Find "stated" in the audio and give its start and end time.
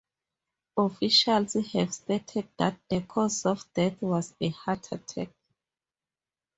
1.93-2.47